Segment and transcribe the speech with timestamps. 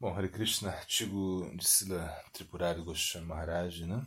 [0.00, 4.06] Bom, Hare Krishna, artigo de Sila Tripurari Goswami Maharaj, né?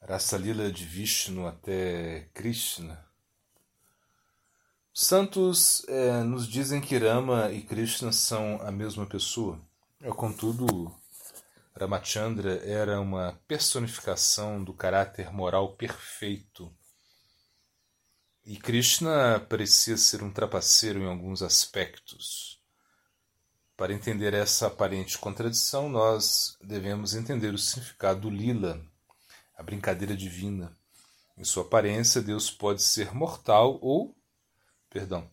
[0.00, 3.08] Rasa Lila de Vishnu até Krishna.
[4.92, 9.64] Os santos é, nos dizem que Rama e Krishna são a mesma pessoa.
[10.00, 10.92] É, contudo,
[11.72, 16.76] Ramachandra era uma personificação do caráter moral perfeito.
[18.44, 22.55] E Krishna parecia ser um trapaceiro em alguns aspectos.
[23.76, 28.80] Para entender essa aparente contradição, nós devemos entender o significado do lila,
[29.56, 30.76] a brincadeira divina.
[31.36, 34.16] Em sua aparência, Deus pode ser mortal ou,
[34.88, 35.30] perdão,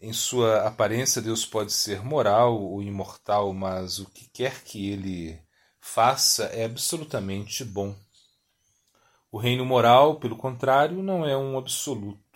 [0.00, 5.42] em sua aparência Deus pode ser moral ou imortal, mas o que quer que ele
[5.80, 7.96] faça é absolutamente bom.
[9.32, 12.27] O reino moral, pelo contrário, não é um absoluto.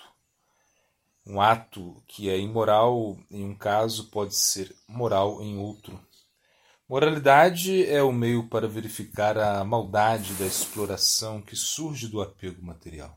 [1.25, 6.01] Um ato que é imoral em um caso pode ser moral em outro.
[6.89, 13.16] Moralidade é o meio para verificar a maldade da exploração que surge do apego material.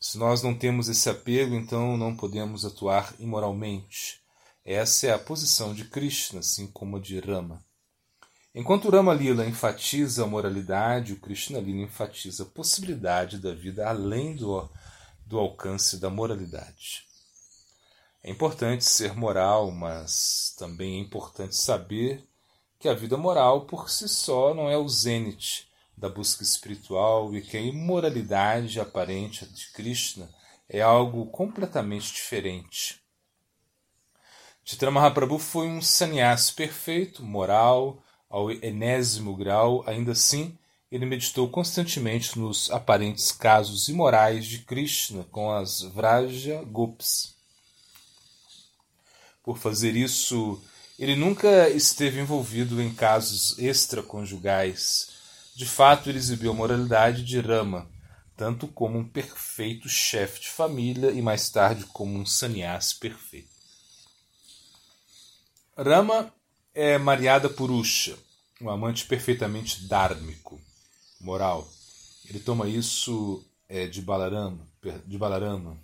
[0.00, 4.20] Se nós não temos esse apego, então não podemos atuar imoralmente.
[4.64, 7.64] Essa é a posição de Krishna, assim como a de Rama.
[8.54, 14.34] Enquanto Rama Lila enfatiza a moralidade, o Krishna Lila enfatiza a possibilidade da vida além
[14.34, 14.68] do
[15.28, 17.04] do alcance da moralidade.
[18.24, 22.26] É importante ser moral, mas também é importante saber
[22.78, 27.42] que a vida moral por si só não é o zênite da busca espiritual e
[27.42, 30.30] que a imoralidade aparente de Krishna
[30.66, 33.02] é algo completamente diferente.
[34.64, 40.58] Chaitanya Mahaprabhu foi um sannyasi perfeito, moral, ao enésimo grau, ainda assim
[40.90, 47.36] ele meditou constantemente nos aparentes casos imorais de Krishna com as Vraja Gopis.
[49.44, 50.62] Por fazer isso,
[50.98, 55.10] ele nunca esteve envolvido em casos extraconjugais.
[55.54, 57.90] De fato, ele exibiu a moralidade de Rama,
[58.36, 63.58] tanto como um perfeito chefe de família e mais tarde como um sannyasi perfeito.
[65.76, 66.32] Rama
[66.74, 68.18] é Mariada Purusha,
[68.60, 70.60] um amante perfeitamente dármico
[71.20, 71.68] moral.
[72.28, 74.66] Ele toma isso é, de Balarama,
[75.06, 75.78] de Balarama,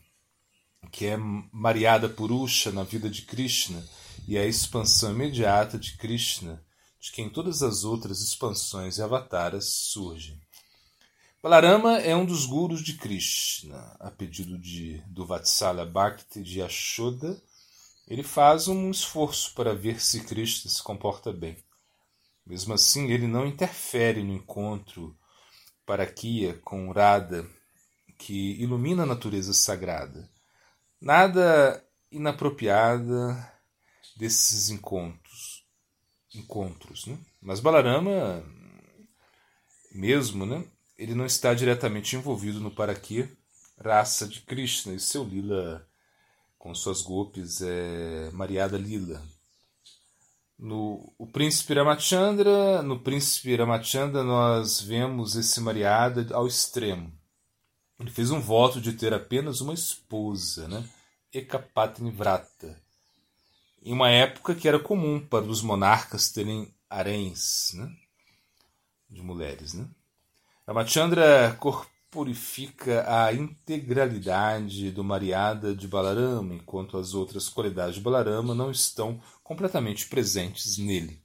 [0.91, 3.85] que é Mariada Purusha na vida de Krishna
[4.27, 6.63] e é a expansão imediata de Krishna,
[7.01, 10.41] de quem todas as outras expansões e avataras surgem.
[11.43, 17.39] Balarama é um dos gurus de Krishna, a pedido de, do Vatsala Bhakti de Ashoda.
[18.09, 21.59] Ele faz um esforço para ver se Krishna se comporta bem.
[22.47, 25.15] Mesmo assim, ele não interfere no encontro
[25.87, 27.47] paraquia com Radha,
[28.19, 30.29] que ilumina a natureza sagrada.
[31.01, 33.53] Nada inapropriada
[34.17, 35.65] desses encontros.
[36.35, 37.19] Encontros, né?
[37.41, 38.45] Mas Balarama,
[39.93, 40.65] mesmo, né?
[40.97, 43.31] Ele não está diretamente envolvido no paraquia,
[43.79, 45.87] raça de Krishna, e seu lila
[46.59, 49.23] com suas golpes é Mariada Lila,
[50.65, 57.13] no o príncipe Ramachandra, no príncipe Ramachandra nós vemos esse Mariada ao extremo.
[58.01, 60.89] Ele fez um voto de ter apenas uma esposa, né?
[61.31, 62.81] Ekapatni Vrata.
[63.83, 67.95] Em uma época que era comum para os monarcas terem haréns, né?
[69.11, 69.87] De mulheres, né?
[70.67, 71.55] Ramachandra
[72.15, 79.21] corporifica a integralidade do Mariada de Balarama, enquanto as outras qualidades de Balarama não estão
[79.43, 81.21] completamente presentes nele.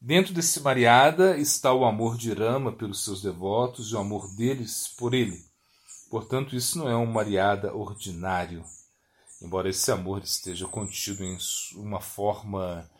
[0.00, 4.88] Dentro desse Mariada está o amor de Rama pelos seus devotos e o amor deles
[4.96, 5.38] por ele.
[6.10, 8.64] Portanto, isso não é um Mariada ordinário,
[9.42, 11.36] embora esse amor esteja contido em
[11.74, 12.90] uma forma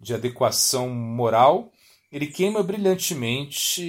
[0.00, 1.72] de adequação moral,
[2.16, 3.82] ele queima brilhantemente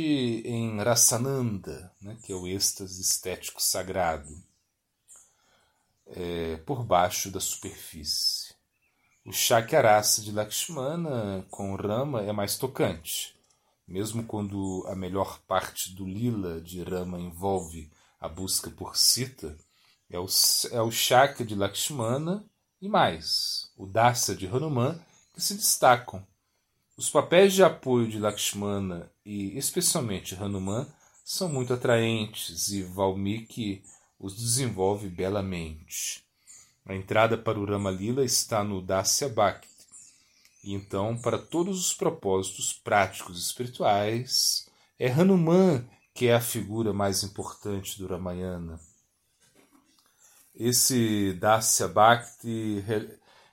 [0.44, 4.44] em Rasananda, né, que é o êxtase estético sagrado,
[6.08, 8.54] é, por baixo da superfície.
[9.24, 13.34] O Shakyarasa de Lakshmana com Rama é mais tocante.
[13.88, 17.90] Mesmo quando a melhor parte do lila de Rama envolve
[18.20, 19.58] a busca por Sita,
[20.10, 20.28] é o,
[20.74, 20.90] é o
[21.46, 22.46] de Lakshmana
[22.82, 25.00] e mais, o Dasa de Hanuman,
[25.34, 26.28] que se destacam.
[26.98, 30.88] Os papéis de apoio de Lakshmana e especialmente Hanuman
[31.24, 33.84] são muito atraentes e Valmiki
[34.20, 36.24] os desenvolve belamente.
[36.84, 39.70] A entrada para o Ramalila está no Dasya Bhakti.
[40.64, 44.68] E então, para todos os propósitos práticos e espirituais,
[44.98, 48.80] é Hanuman que é a figura mais importante do Ramayana.
[50.56, 52.84] Esse Dasya Bhakti,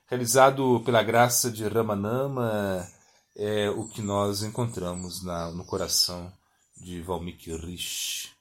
[0.07, 2.94] realizado pela graça de Ramanama,
[3.35, 6.31] é o que nós encontramos na, no coração
[6.77, 8.31] de Valmiki Rishi.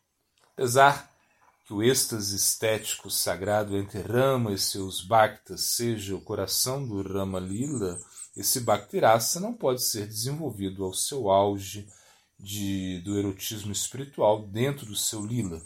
[0.52, 1.12] Apesar
[1.66, 7.40] que o êxtase estético sagrado entre Rama e seus Bhaktas seja o coração do Rama
[7.40, 7.98] Lila,
[8.36, 11.88] esse Bhakti Rasa não pode ser desenvolvido ao seu auge
[12.38, 15.60] de, do erotismo espiritual dentro do seu Lila.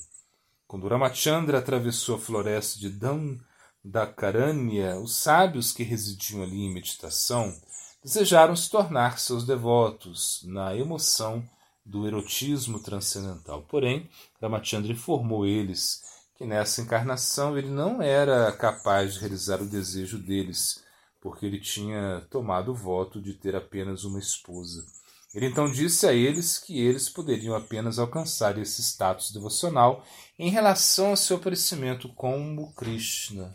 [0.66, 7.54] Quando Ramachandra atravessou a floresta de Dandakaranya, os sábios que residiam ali em meditação
[8.02, 11.42] desejaram se tornar seus devotos na emoção
[11.84, 13.62] do erotismo transcendental.
[13.62, 14.08] Porém,
[14.40, 16.02] Ramachandra informou eles
[16.36, 20.82] que nessa encarnação ele não era capaz de realizar o desejo deles,
[21.20, 24.86] porque ele tinha tomado o voto de ter apenas uma esposa.
[25.34, 30.04] Ele então disse a eles que eles poderiam apenas alcançar esse status devocional
[30.38, 33.52] em relação ao seu aparecimento como Krishna.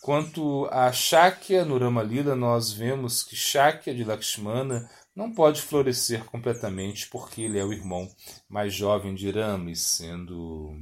[0.00, 7.06] Quanto a Shakya no Ramalila, nós vemos que Shakya de Lakshmana não pode florescer completamente
[7.08, 8.10] porque ele é o irmão
[8.48, 10.74] mais jovem de Rama, sendo.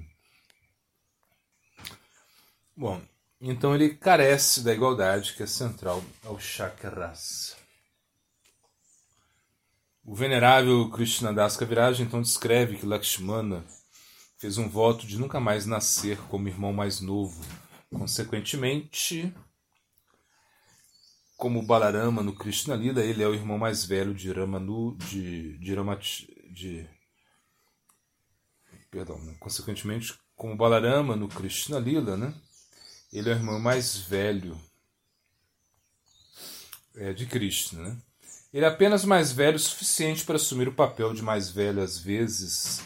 [2.76, 3.02] Bom,
[3.40, 7.56] então ele carece da igualdade que é central ao Chakras.
[10.04, 13.64] O venerável Krishnadas Kaviraj então descreve que Lakshmana
[14.38, 17.44] fez um voto de nunca mais nascer como irmão mais novo.
[17.90, 19.34] Consequentemente,
[21.36, 25.74] como Balarama no Krishna Lila, ele é o irmão mais velho de Ramanu, de, de
[25.74, 26.88] Ramat, de
[28.90, 29.36] perdão, né?
[29.38, 32.34] consequentemente, como Balarama no Krishna Lila, né?
[33.12, 34.60] Ele é o irmão mais velho
[36.96, 37.96] é, de Krishna, né?
[38.52, 41.98] Ele é apenas mais velho o suficiente para assumir o papel de mais velho às
[41.98, 42.82] vezes,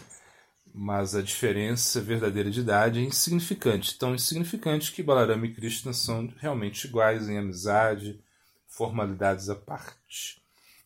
[0.75, 6.33] mas a diferença verdadeira de idade é insignificante, tão insignificante que Balarama e Krishna são
[6.39, 8.19] realmente iguais em amizade,
[8.67, 10.41] formalidades à parte.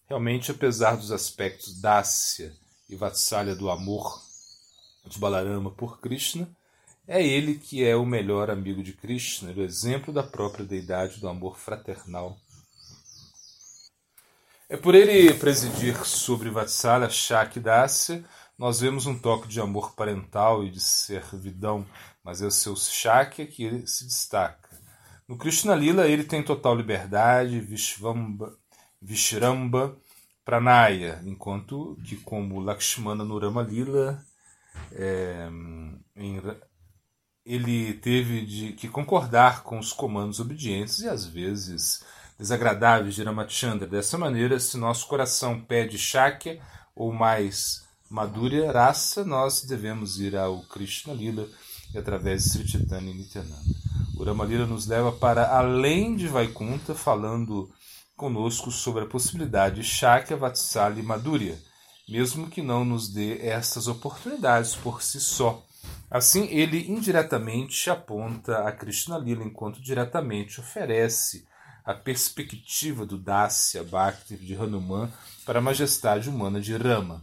[0.08, 2.52] Realmente, apesar dos aspectos Dácia
[2.88, 4.20] e Vatsalya do amor
[5.06, 6.48] de Balarama por Krishna,
[7.06, 11.28] é ele que é o melhor amigo de Krishna, o exemplo da própria deidade do
[11.28, 12.36] amor fraternal.
[14.68, 18.24] É por ele presidir sobre Vatsalya Shakdasya,
[18.58, 21.87] nós vemos um toque de amor parental e de servidão,
[22.25, 24.69] mas é o seu Shakya que ele se destaca.
[25.29, 28.56] No Krishna Lila, ele tem total liberdade, Vishvamba,
[29.03, 29.97] Vishramba,
[30.44, 34.25] Pranaya, enquanto que, como Lakshmana no Rama Lila,
[34.93, 35.49] é,
[36.14, 36.41] em,
[37.44, 42.05] ele teve de, que concordar com os comandos obedientes e, às vezes,
[42.38, 43.87] desagradáveis de Ramachandra.
[43.87, 46.61] Dessa maneira, se nosso coração pede Shakya
[46.94, 51.49] ou mais Madhurya Rasa, nós devemos ir ao Krishna Lila
[51.93, 53.75] e através de Sri Chaitanya Nityananda.
[54.17, 57.69] O Ramalila nos leva para além de Vaikunta, falando
[58.17, 61.58] conosco sobre a possibilidade de Shakya, Vatsali e Madhurya,
[62.08, 65.62] mesmo que não nos dê estas oportunidades por si só.
[66.08, 71.44] Assim, ele indiretamente aponta a Krishna Lila, enquanto diretamente oferece
[71.85, 75.11] a perspectiva do Dasya Bhakti de Hanuman
[75.44, 77.23] para a majestade humana de Rama.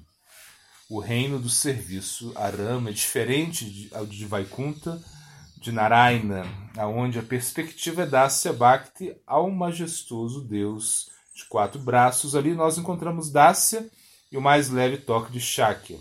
[0.90, 5.02] O reino do serviço a Rama é diferente de, de Vaikunta,
[5.58, 6.46] de Narayana,
[6.78, 12.36] aonde a perspectiva é Dasya Bhakti ao majestoso Deus de quatro braços.
[12.36, 13.90] Ali nós encontramos Dasya
[14.30, 15.98] e o mais leve toque de Shakya,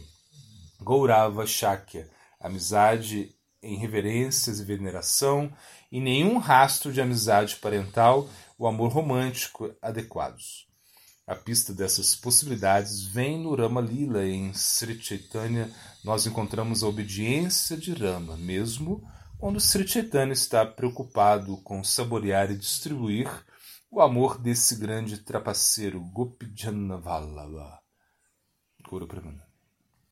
[0.80, 2.10] Gaurava Shakya,
[2.40, 5.52] amizade em reverências e veneração,
[5.92, 10.66] e nenhum rastro de amizade parental, o amor romântico adequados.
[11.26, 14.26] A pista dessas possibilidades vem no Rama Lila.
[14.26, 15.72] Em Sri Chaitanya,
[16.04, 19.02] nós encontramos a obediência de Rama, mesmo
[19.38, 23.28] quando Sri Chaitanya está preocupado com saborear e distribuir
[23.90, 27.78] o amor desse grande trapaceiro Gopijana Vallabha.
[28.88, 29.51] Guru Pramana.